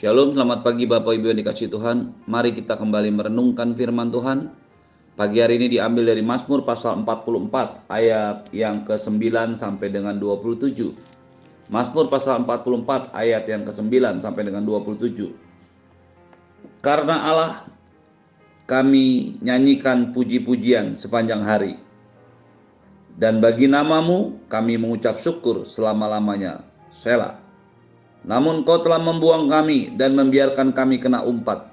[0.00, 2.24] Shalom, selamat pagi Bapak Ibu yang dikasih Tuhan.
[2.24, 4.48] Mari kita kembali merenungkan firman Tuhan.
[5.12, 11.68] Pagi hari ini diambil dari Mazmur pasal 44 ayat yang ke-9 sampai dengan 27.
[11.68, 15.36] Mazmur pasal 44 ayat yang ke-9 sampai dengan 27.
[16.80, 17.68] Karena Allah
[18.64, 21.76] kami nyanyikan puji-pujian sepanjang hari.
[23.20, 26.64] Dan bagi namamu kami mengucap syukur selama-lamanya.
[26.88, 27.49] Selah.
[28.24, 31.72] Namun kau telah membuang kami dan membiarkan kami kena umpat.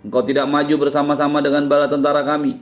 [0.00, 2.60] Engkau tidak maju bersama-sama dengan bala tentara kami.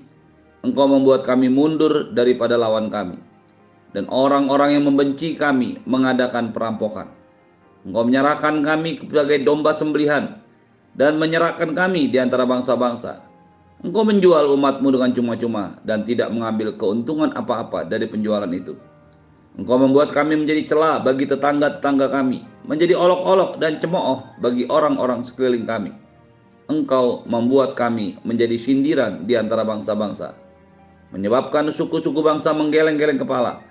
[0.63, 3.19] Engkau membuat kami mundur daripada lawan kami.
[3.95, 7.11] Dan orang-orang yang membenci kami mengadakan perampokan.
[7.87, 10.39] Engkau menyerahkan kami sebagai domba sembelihan
[10.99, 13.23] dan menyerahkan kami di antara bangsa-bangsa.
[13.87, 18.75] Engkau menjual umatmu dengan cuma-cuma dan tidak mengambil keuntungan apa-apa dari penjualan itu.
[19.59, 25.67] Engkau membuat kami menjadi celah bagi tetangga-tetangga kami menjadi olok-olok dan cemooh bagi orang-orang sekeliling
[25.67, 25.91] kami.
[26.71, 30.37] Engkau membuat kami menjadi sindiran di antara bangsa-bangsa,
[31.11, 33.65] menyebabkan suku-suku bangsa menggeleng-geleng kepala.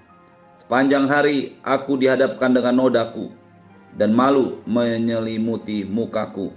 [0.60, 3.32] Sepanjang hari aku dihadapkan dengan nodaku,
[3.96, 6.54] dan malu menyelimuti mukaku.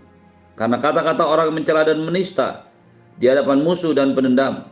[0.58, 2.68] Karena kata-kata orang mencela dan menista
[3.16, 4.66] di hadapan musuh dan penendam,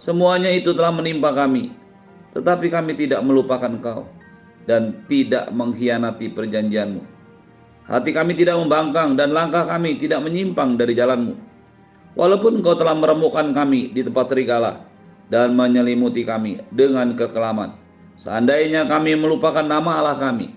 [0.00, 1.74] semuanya itu telah menimpa kami,
[2.36, 4.02] tetapi kami tidak melupakan kau
[4.68, 7.02] dan tidak mengkhianati perjanjianmu.
[7.88, 11.32] Hati kami tidak membangkang dan langkah kami tidak menyimpang dari jalanmu.
[12.12, 14.84] Walaupun engkau telah meremukkan kami di tempat serigala
[15.32, 17.72] dan menyelimuti kami dengan kekelaman.
[18.20, 20.52] Seandainya kami melupakan nama Allah kami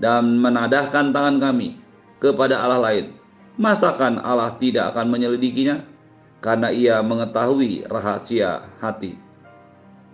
[0.00, 1.76] dan menadahkan tangan kami
[2.16, 3.06] kepada Allah lain,
[3.60, 5.84] masakan Allah tidak akan menyelidikinya?
[6.40, 9.20] Karena ia mengetahui rahasia hati.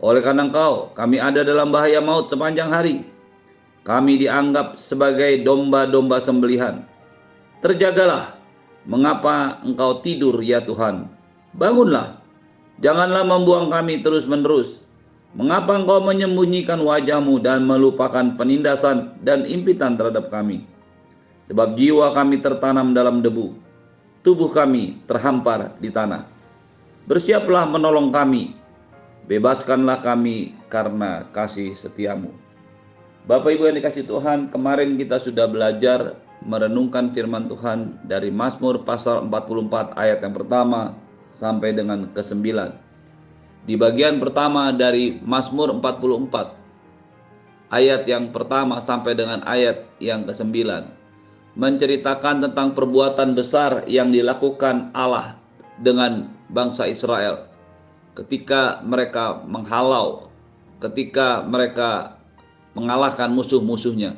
[0.01, 3.17] Oleh karena engkau, kami ada dalam bahaya maut sepanjang hari
[3.87, 6.83] kami dianggap sebagai domba-domba sembelihan.
[7.63, 8.35] Terjagalah,
[8.83, 11.07] mengapa engkau tidur ya Tuhan?
[11.55, 12.19] Bangunlah,
[12.83, 14.83] janganlah membuang kami terus-menerus.
[15.39, 20.67] Mengapa engkau menyembunyikan wajahmu dan melupakan penindasan dan impitan terhadap kami?
[21.47, 23.55] Sebab jiwa kami tertanam dalam debu,
[24.27, 26.27] tubuh kami terhampar di tanah.
[27.07, 28.51] Bersiaplah menolong kami,
[29.27, 32.31] bebaskanlah kami karena kasih setiamu.
[33.27, 36.15] Bapak Ibu yang dikasih Tuhan, kemarin kita sudah belajar
[36.47, 40.95] merenungkan firman Tuhan dari Mazmur pasal 44 ayat yang pertama
[41.35, 42.47] sampai dengan ke-9.
[43.67, 50.55] Di bagian pertama dari Mazmur 44 ayat yang pertama sampai dengan ayat yang ke-9
[51.57, 55.35] menceritakan tentang perbuatan besar yang dilakukan Allah
[55.83, 57.56] dengan bangsa Israel
[58.17, 60.33] ketika mereka menghalau,
[60.81, 62.17] ketika mereka
[62.73, 64.17] mengalahkan musuh-musuhnya.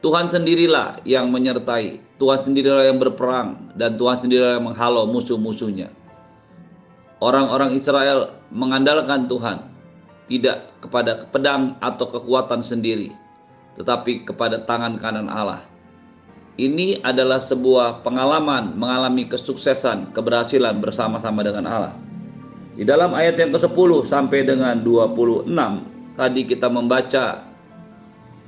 [0.00, 5.92] Tuhan sendirilah yang menyertai, Tuhan sendirilah yang berperang, dan Tuhan sendirilah yang menghalau musuh-musuhnya.
[7.20, 9.68] Orang-orang Israel mengandalkan Tuhan,
[10.24, 13.12] tidak kepada pedang atau kekuatan sendiri,
[13.76, 15.60] tetapi kepada tangan kanan Allah.
[16.56, 21.94] Ini adalah sebuah pengalaman mengalami kesuksesan, keberhasilan bersama-sama dengan Allah.
[22.78, 25.50] Di dalam ayat yang ke-10 sampai dengan 26
[26.14, 27.42] tadi kita membaca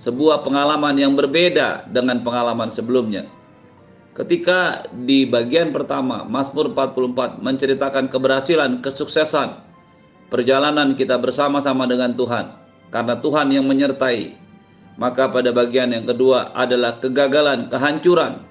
[0.03, 3.27] sebuah pengalaman yang berbeda dengan pengalaman sebelumnya.
[4.13, 9.57] Ketika di bagian pertama Mazmur 44 menceritakan keberhasilan, kesuksesan
[10.29, 12.53] perjalanan kita bersama-sama dengan Tuhan
[12.93, 14.43] karena Tuhan yang menyertai.
[15.01, 18.45] Maka pada bagian yang kedua adalah kegagalan, kehancuran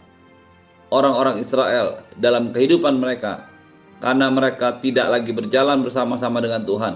[0.90, 3.51] orang-orang Israel dalam kehidupan mereka
[4.02, 6.94] karena mereka tidak lagi berjalan bersama-sama dengan Tuhan.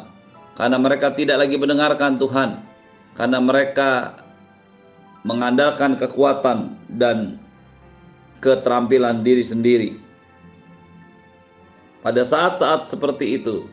[0.58, 2.66] Karena mereka tidak lagi mendengarkan Tuhan.
[3.14, 4.18] Karena mereka
[5.22, 7.38] mengandalkan kekuatan dan
[8.42, 9.90] keterampilan diri sendiri.
[12.02, 13.70] Pada saat-saat seperti itu,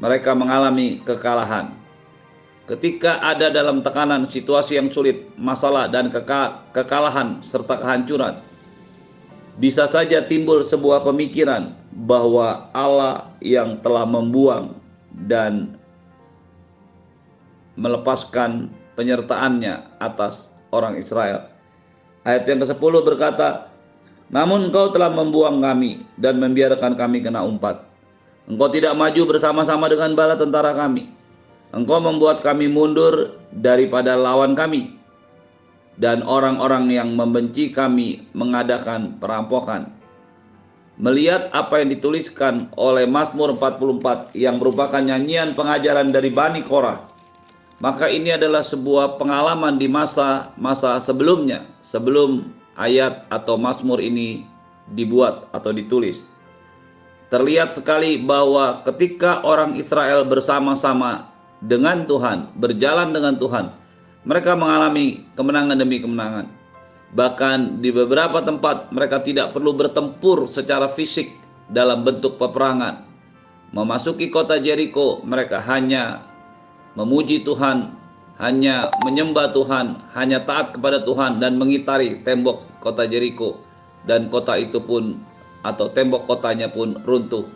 [0.00, 1.72] mereka mengalami kekalahan.
[2.68, 8.42] Ketika ada dalam tekanan situasi yang sulit, masalah dan keka kekalahan serta kehancuran,
[9.56, 11.72] bisa saja timbul sebuah pemikiran
[12.04, 14.76] bahwa Allah yang telah membuang
[15.24, 15.80] dan
[17.76, 21.48] melepaskan penyertaannya atas orang Israel.
[22.26, 23.70] Ayat yang ke-10 berkata,
[24.28, 27.86] Namun engkau telah membuang kami dan membiarkan kami kena umpat.
[28.50, 31.12] Engkau tidak maju bersama-sama dengan bala tentara kami.
[31.70, 34.95] Engkau membuat kami mundur daripada lawan kami.
[35.96, 39.92] Dan orang-orang yang membenci kami mengadakan perampokan.
[41.00, 47.16] Melihat apa yang dituliskan oleh Mazmur 44 yang merupakan nyanyian pengajaran dari Bani Korah
[47.76, 52.48] maka ini adalah sebuah pengalaman di masa-masa sebelumnya, sebelum
[52.80, 54.48] ayat atau Mazmur ini
[54.96, 56.24] dibuat atau ditulis.
[57.28, 61.28] Terlihat sekali bahwa ketika orang Israel bersama-sama
[61.60, 63.66] dengan Tuhan, berjalan dengan Tuhan,
[64.26, 66.50] mereka mengalami kemenangan demi kemenangan.
[67.14, 71.30] Bahkan di beberapa tempat mereka tidak perlu bertempur secara fisik
[71.70, 73.06] dalam bentuk peperangan.
[73.70, 76.26] Memasuki kota Jericho, mereka hanya
[76.98, 77.94] memuji Tuhan,
[78.42, 83.62] hanya menyembah Tuhan, hanya taat kepada Tuhan dan mengitari tembok kota Jericho
[84.10, 85.22] dan kota itu pun
[85.62, 87.46] atau tembok kotanya pun runtuh.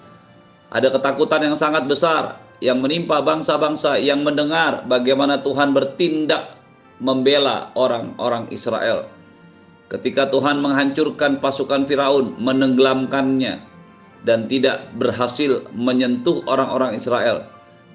[0.70, 6.59] Ada ketakutan yang sangat besar yang menimpa bangsa-bangsa yang mendengar bagaimana Tuhan bertindak
[7.00, 9.08] membela orang-orang Israel.
[9.90, 13.58] Ketika Tuhan menghancurkan pasukan Firaun, menenggelamkannya
[14.22, 17.48] dan tidak berhasil menyentuh orang-orang Israel.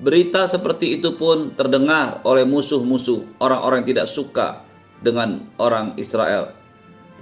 [0.04, 4.48] Berita seperti itu pun terdengar oleh musuh-musuh, orang-orang yang tidak suka
[5.00, 6.52] dengan orang Israel.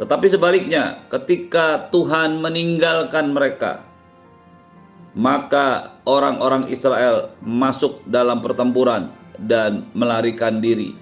[0.02, 3.86] Tetapi sebaliknya, ketika Tuhan meninggalkan mereka,
[5.14, 9.14] maka orang-orang Israel masuk dalam pertempuran
[9.46, 10.98] dan melarikan diri.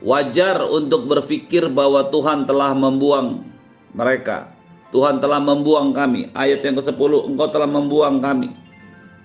[0.00, 3.44] Wajar untuk berpikir bahwa Tuhan telah membuang
[3.92, 4.48] mereka.
[4.90, 6.32] Tuhan telah membuang kami.
[6.32, 8.50] Ayat yang ke-10, engkau telah membuang kami.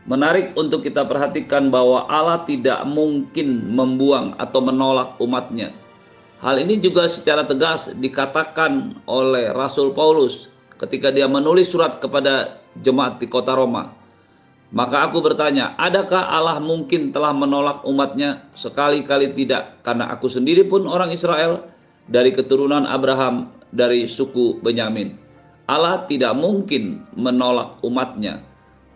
[0.05, 5.73] Menarik untuk kita perhatikan bahwa Allah tidak mungkin membuang atau menolak umatnya
[6.45, 13.17] Hal ini juga secara tegas dikatakan oleh Rasul Paulus ketika dia menulis surat kepada jemaat
[13.17, 13.89] di kota Roma.
[14.73, 18.49] Maka aku bertanya, adakah Allah mungkin telah menolak umatnya?
[18.57, 21.69] Sekali-kali tidak, karena aku sendiri pun orang Israel
[22.09, 25.13] dari keturunan Abraham dari suku Benyamin.
[25.69, 28.41] Allah tidak mungkin menolak umatnya.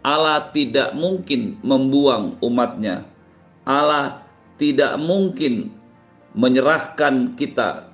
[0.01, 3.05] Allah tidak mungkin membuang umatnya.
[3.65, 4.25] Allah
[4.57, 5.73] tidak mungkin
[6.37, 7.89] menyerahkan kita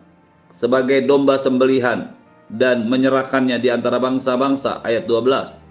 [0.56, 2.16] sebagai domba sembelihan
[2.52, 5.65] dan menyerahkannya di antara bangsa-bangsa ayat 12.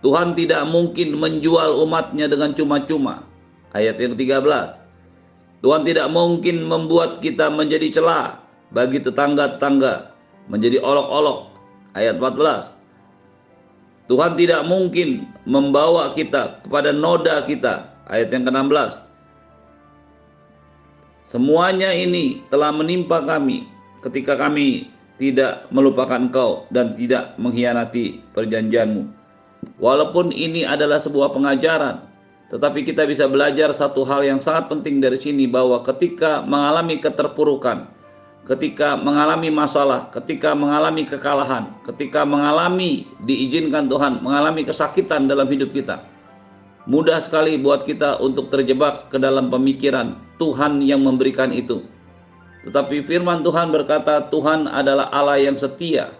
[0.00, 3.24] Tuhan tidak mungkin menjual umatnya dengan cuma-cuma
[3.76, 5.60] ayat yang 13.
[5.60, 8.40] Tuhan tidak mungkin membuat kita menjadi celah
[8.72, 10.16] bagi tetangga-tetangga,
[10.48, 11.52] menjadi olok-olok
[11.92, 12.80] ayat 14.
[14.08, 19.10] Tuhan tidak mungkin membawa kita kepada noda kita ayat yang ke-16
[21.30, 23.62] Semuanya ini telah menimpa kami
[24.02, 29.19] ketika kami tidak melupakan engkau dan tidak mengkhianati perjanjianmu.
[29.80, 32.04] Walaupun ini adalah sebuah pengajaran,
[32.52, 37.88] tetapi kita bisa belajar satu hal yang sangat penting dari sini bahwa ketika mengalami keterpurukan,
[38.44, 46.04] ketika mengalami masalah, ketika mengalami kekalahan, ketika mengalami diizinkan Tuhan mengalami kesakitan dalam hidup kita,
[46.88, 51.84] Mudah sekali buat kita untuk terjebak ke dalam pemikiran Tuhan yang memberikan itu.
[52.64, 56.10] Tetapi firman Tuhan berkata Tuhan adalah Allah yang setia,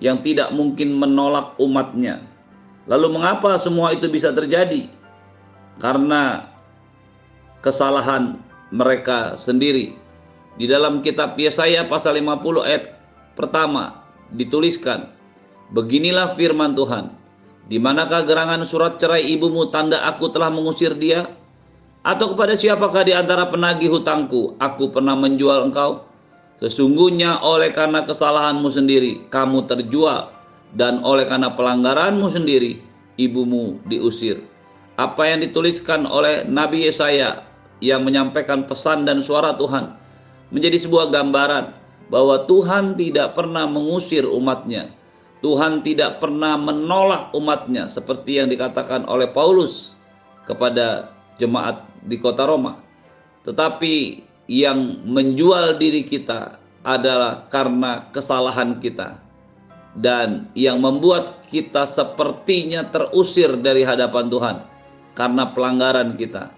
[0.00, 2.24] yang tidak mungkin menolak umatnya.
[2.90, 4.90] Lalu mengapa semua itu bisa terjadi?
[5.78, 6.50] Karena
[7.62, 8.42] kesalahan
[8.74, 9.94] mereka sendiri.
[10.58, 12.84] Di dalam kitab Yesaya pasal 50 ayat
[13.38, 14.02] pertama
[14.34, 15.06] dituliskan,
[15.70, 17.14] Beginilah firman Tuhan,
[17.70, 21.30] di manakah gerangan surat cerai ibumu tanda aku telah mengusir dia?
[22.02, 26.10] Atau kepada siapakah di antara penagih hutangku aku pernah menjual engkau?
[26.58, 30.34] Sesungguhnya oleh karena kesalahanmu sendiri kamu terjual
[30.74, 32.89] dan oleh karena pelanggaranmu sendiri
[33.20, 34.40] ibumu diusir.
[34.96, 37.44] Apa yang dituliskan oleh Nabi Yesaya
[37.84, 39.96] yang menyampaikan pesan dan suara Tuhan
[40.48, 41.76] menjadi sebuah gambaran
[42.08, 44.88] bahwa Tuhan tidak pernah mengusir umatnya
[45.40, 49.96] Tuhan tidak pernah menolak umatnya seperti yang dikatakan oleh Paulus
[50.44, 51.08] kepada
[51.40, 52.76] jemaat di kota Roma.
[53.48, 54.20] Tetapi
[54.52, 59.16] yang menjual diri kita adalah karena kesalahan kita.
[59.98, 64.56] Dan yang membuat kita sepertinya terusir dari hadapan Tuhan
[65.18, 66.54] karena pelanggaran kita.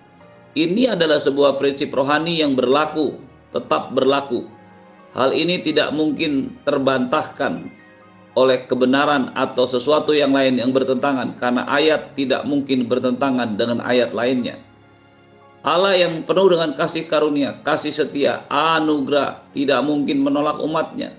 [0.52, 3.16] Ini adalah sebuah prinsip rohani yang berlaku,
[3.56, 4.44] tetap berlaku.
[5.16, 7.72] Hal ini tidak mungkin terbantahkan
[8.32, 14.12] oleh kebenaran atau sesuatu yang lain yang bertentangan karena ayat tidak mungkin bertentangan dengan ayat
[14.16, 14.56] lainnya.
[15.62, 21.14] Allah yang penuh dengan kasih karunia, kasih setia, anugerah tidak mungkin menolak umatnya.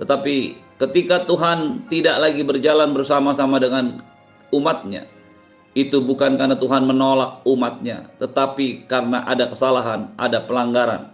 [0.00, 4.00] Tetapi ketika Tuhan tidak lagi berjalan bersama-sama dengan
[4.52, 5.08] umatnya,
[5.76, 11.12] itu bukan karena Tuhan menolak umatnya, tetapi karena ada kesalahan, ada pelanggaran.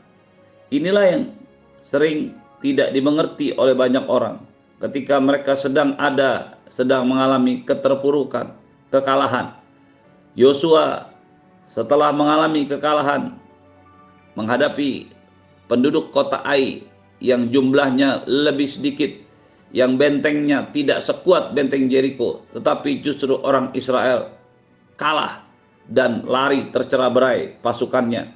[0.71, 1.25] Inilah yang
[1.83, 4.39] sering tidak dimengerti oleh banyak orang
[4.79, 8.55] ketika mereka sedang ada, sedang mengalami keterpurukan,
[8.95, 9.55] kekalahan.
[10.39, 11.11] Yosua
[11.71, 13.37] setelah mengalami kekalahan
[14.39, 15.13] menghadapi
[15.69, 16.87] penduduk kota Ai
[17.23, 19.13] yang jumlahnya lebih sedikit,
[19.73, 24.29] yang bentengnya tidak sekuat benteng Jericho, tetapi justru orang Israel
[25.01, 25.43] kalah
[25.89, 28.29] dan lari tercerah berai pasukannya.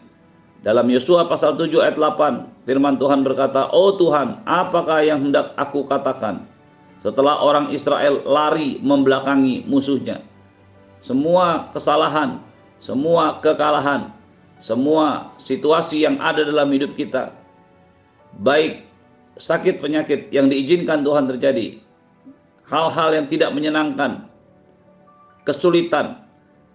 [0.64, 5.86] Dalam Yosua pasal 7 ayat 8, firman Tuhan berkata, "Oh Tuhan, apakah yang hendak aku
[5.86, 6.42] katakan?"
[7.04, 10.24] Setelah orang Israel lari membelakangi musuhnya.
[11.04, 12.42] Semua kesalahan,
[12.82, 14.10] semua kekalahan,
[14.58, 17.30] semua situasi yang ada dalam hidup kita,
[18.42, 18.85] baik
[19.36, 21.80] sakit penyakit yang diizinkan Tuhan terjadi,
[22.68, 24.26] hal-hal yang tidak menyenangkan,
[25.44, 26.24] kesulitan,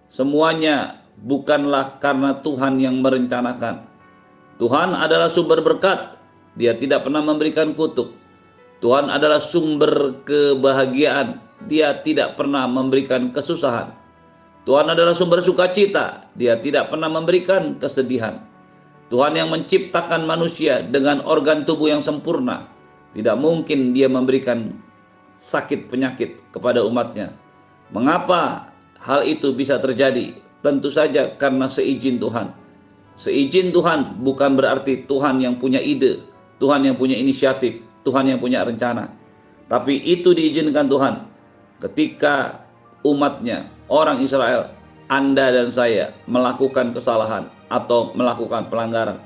[0.08, 3.86] semuanya bukanlah karena Tuhan yang merencanakan.
[4.62, 6.14] Tuhan adalah sumber berkat,
[6.54, 8.14] Dia tidak pernah memberikan kutuk.
[8.78, 13.90] Tuhan adalah sumber kebahagiaan, Dia tidak pernah memberikan kesusahan.
[14.62, 18.51] Tuhan adalah sumber sukacita, Dia tidak pernah memberikan kesedihan.
[19.12, 22.64] Tuhan yang menciptakan manusia dengan organ tubuh yang sempurna,
[23.12, 24.72] tidak mungkin dia memberikan
[25.44, 27.36] sakit penyakit kepada umatnya.
[27.92, 28.72] Mengapa
[29.04, 30.32] hal itu bisa terjadi?
[30.64, 32.56] Tentu saja karena seizin Tuhan.
[33.20, 36.24] Seizin Tuhan bukan berarti Tuhan yang punya ide,
[36.56, 39.12] Tuhan yang punya inisiatif, Tuhan yang punya rencana.
[39.68, 41.28] Tapi itu diizinkan Tuhan
[41.84, 42.64] ketika
[43.04, 44.72] umatnya, orang Israel,
[45.12, 49.20] Anda dan saya melakukan kesalahan atau melakukan pelanggaran.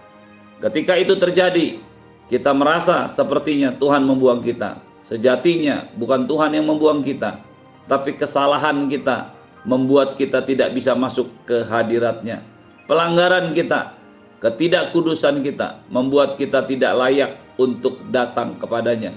[0.59, 1.79] Ketika itu terjadi,
[2.27, 4.83] kita merasa sepertinya Tuhan membuang kita.
[5.07, 7.39] Sejatinya bukan Tuhan yang membuang kita,
[7.87, 9.31] tapi kesalahan kita
[9.63, 12.43] membuat kita tidak bisa masuk ke hadiratnya.
[12.91, 13.95] Pelanggaran kita,
[14.43, 19.15] ketidakkudusan kita membuat kita tidak layak untuk datang kepadanya.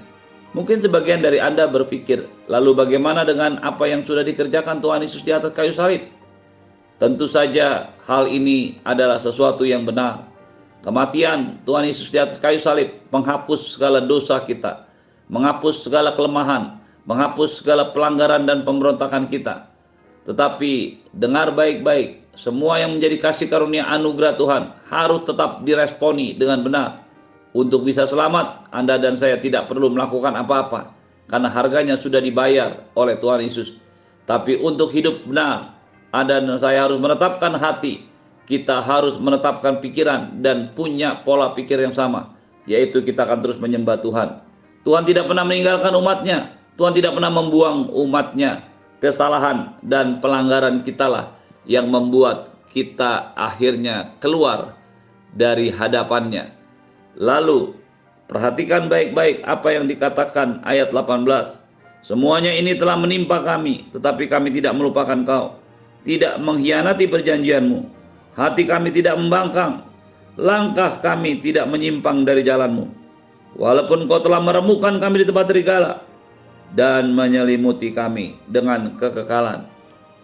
[0.54, 5.34] Mungkin sebagian dari Anda berpikir, lalu bagaimana dengan apa yang sudah dikerjakan Tuhan Yesus di
[5.34, 6.19] atas kayu salib?
[7.00, 10.28] Tentu saja hal ini adalah sesuatu yang benar.
[10.84, 14.84] Kematian Tuhan Yesus di atas kayu salib menghapus segala dosa kita,
[15.32, 16.76] menghapus segala kelemahan,
[17.08, 19.72] menghapus segala pelanggaran dan pemberontakan kita.
[20.28, 26.90] Tetapi dengar baik-baik, semua yang menjadi kasih karunia anugerah Tuhan harus tetap diresponi dengan benar.
[27.56, 30.92] Untuk bisa selamat, Anda dan saya tidak perlu melakukan apa-apa
[31.32, 33.80] karena harganya sudah dibayar oleh Tuhan Yesus.
[34.28, 35.79] Tapi untuk hidup benar,
[36.14, 38.06] dan saya harus menetapkan hati.
[38.50, 42.34] Kita harus menetapkan pikiran dan punya pola pikir yang sama.
[42.66, 44.42] Yaitu kita akan terus menyembah Tuhan.
[44.82, 46.58] Tuhan tidak pernah meninggalkan umatnya.
[46.74, 48.66] Tuhan tidak pernah membuang umatnya.
[49.00, 51.38] Kesalahan dan pelanggaran kitalah
[51.70, 54.76] yang membuat kita akhirnya keluar
[55.38, 56.50] dari hadapannya.
[57.22, 57.78] Lalu
[58.26, 61.26] perhatikan baik-baik apa yang dikatakan ayat 18.
[62.02, 65.59] Semuanya ini telah menimpa kami, tetapi kami tidak melupakan kau
[66.08, 67.80] tidak mengkhianati perjanjianmu.
[68.40, 69.84] Hati kami tidak membangkang,
[70.40, 72.88] langkah kami tidak menyimpang dari jalanmu.
[73.60, 76.06] Walaupun kau telah meremukan kami di tempat serigala
[76.78, 79.66] dan menyelimuti kami dengan kekekalan.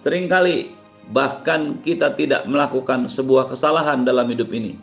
[0.05, 0.71] Seringkali
[1.09, 4.77] bahkan kita tidak melakukan sebuah kesalahan dalam hidup ini.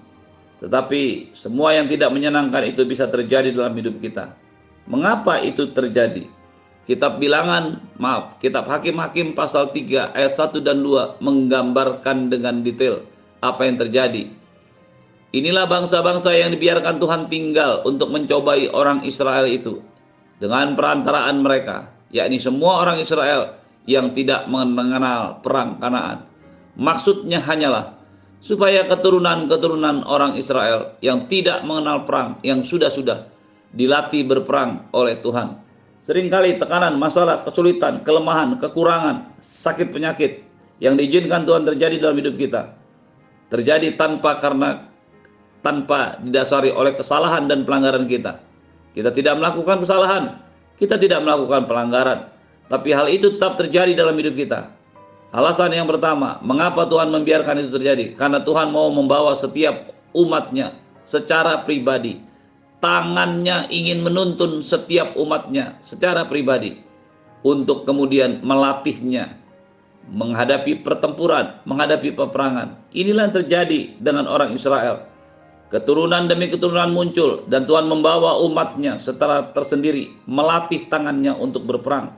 [0.62, 4.34] Tetapi semua yang tidak menyenangkan itu bisa terjadi dalam hidup kita.
[4.87, 6.26] Mengapa itu terjadi?
[6.82, 13.06] Kitab Bilangan, maaf, Kitab Hakim-Hakim pasal 3 ayat 1 dan 2 menggambarkan dengan detail
[13.38, 14.34] apa yang terjadi.
[15.30, 19.78] Inilah bangsa-bangsa yang dibiarkan Tuhan tinggal untuk mencobai orang Israel itu
[20.42, 23.54] dengan perantaraan mereka, yakni semua orang Israel
[23.86, 26.26] yang tidak mengenal perang Kanaan.
[26.74, 27.94] Maksudnya hanyalah
[28.42, 33.30] supaya keturunan-keturunan orang Israel yang tidak mengenal perang, yang sudah-sudah
[33.70, 35.62] dilatih berperang oleh Tuhan
[36.02, 40.42] Seringkali tekanan, masalah, kesulitan, kelemahan, kekurangan, sakit penyakit
[40.82, 42.75] yang diizinkan Tuhan terjadi dalam hidup kita.
[43.54, 44.82] Terjadi tanpa karena
[45.62, 48.42] tanpa didasari oleh kesalahan dan pelanggaran kita.
[48.99, 50.42] Kita tidak melakukan kesalahan,
[50.82, 52.35] kita tidak melakukan pelanggaran,
[52.66, 54.75] tapi hal itu tetap terjadi dalam hidup kita.
[55.32, 58.18] Alasan yang pertama, mengapa Tuhan membiarkan itu terjadi?
[58.18, 62.21] Karena Tuhan mau membawa setiap umatnya secara pribadi
[62.82, 66.82] tangannya ingin menuntun setiap umatnya secara pribadi
[67.46, 69.38] untuk kemudian melatihnya
[70.10, 72.74] menghadapi pertempuran, menghadapi peperangan.
[72.90, 75.06] Inilah yang terjadi dengan orang Israel.
[75.70, 82.12] Keturunan demi keturunan muncul dan Tuhan membawa umatnya secara tersendiri melatih tangannya untuk berperang.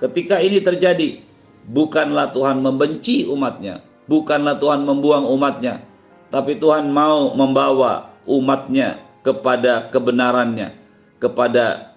[0.00, 1.22] Ketika ini terjadi,
[1.70, 5.84] bukanlah Tuhan membenci umatnya, bukanlah Tuhan membuang umatnya,
[6.32, 10.76] tapi Tuhan mau membawa umatnya kepada kebenarannya,
[11.20, 11.96] kepada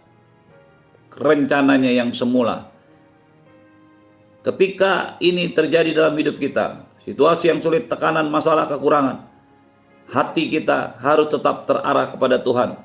[1.15, 2.67] rencananya yang semula.
[4.43, 9.23] Ketika ini terjadi dalam hidup kita, situasi yang sulit, tekanan, masalah, kekurangan,
[10.11, 12.75] hati kita harus tetap terarah kepada Tuhan.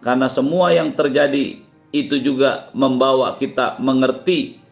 [0.00, 4.62] Karena semua yang terjadi itu juga membawa kita mengerti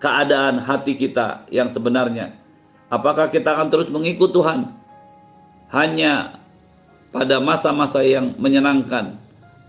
[0.00, 2.36] keadaan hati kita yang sebenarnya.
[2.92, 4.68] Apakah kita akan terus mengikut Tuhan
[5.70, 6.39] hanya
[7.10, 9.18] pada masa-masa yang menyenangkan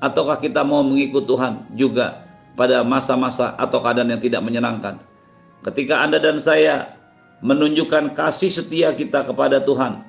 [0.01, 2.25] ataukah kita mau mengikut Tuhan juga
[2.57, 4.97] pada masa-masa atau keadaan yang tidak menyenangkan.
[5.61, 6.97] Ketika Anda dan saya
[7.45, 10.01] menunjukkan kasih setia kita kepada Tuhan,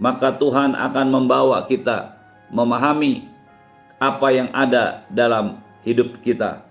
[0.00, 2.16] maka Tuhan akan membawa kita
[2.52, 3.28] memahami
[4.00, 6.64] apa yang ada dalam hidup kita.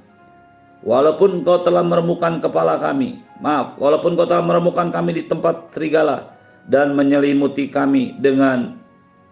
[0.82, 6.34] Walaupun kau telah meremukan kepala kami, maaf, walaupun kau telah meremukan kami di tempat serigala
[6.66, 8.80] dan menyelimuti kami dengan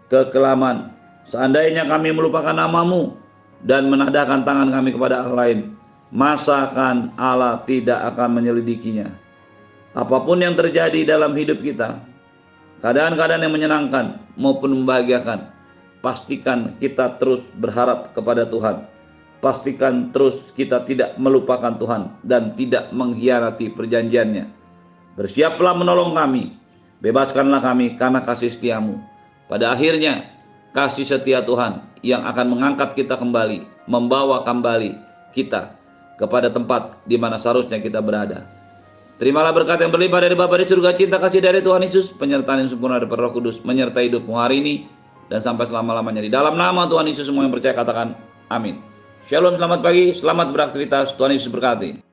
[0.08, 0.92] kekelaman,
[1.28, 3.16] seandainya kami melupakan namamu
[3.64, 5.58] dan menadahkan tangan kami kepada Allah lain,
[6.12, 9.08] masakan Allah tidak akan menyelidikinya.
[9.96, 12.00] Apa pun yang terjadi dalam hidup kita,
[12.84, 15.48] keadaan-keadaan yang menyenangkan maupun membahagiakan,
[16.04, 18.98] pastikan kita terus berharap kepada Tuhan
[19.38, 24.44] pastikan terus kita tidak melupakan Tuhan dan tidak mengkhianati perjanjiannya.
[25.14, 26.54] Bersiaplah menolong kami,
[27.02, 28.98] bebaskanlah kami karena kasih setiamu.
[29.48, 30.28] Pada akhirnya,
[30.76, 34.94] kasih setia Tuhan yang akan mengangkat kita kembali, membawa kembali
[35.32, 35.72] kita
[36.20, 38.44] kepada tempat di mana seharusnya kita berada.
[39.18, 42.70] Terimalah berkat yang berlimpah dari Bapa di surga, cinta kasih dari Tuhan Yesus, penyertaan yang
[42.70, 44.74] sempurna dari Roh Kudus, menyertai hidupmu hari ini
[45.26, 46.22] dan sampai selama-lamanya.
[46.22, 48.14] Di dalam nama Tuhan Yesus semua yang percaya katakan
[48.46, 48.78] amin.
[49.26, 51.18] Shalom, selamat pagi, selamat beraktivitas.
[51.18, 52.07] Tuhan Yesus berkati.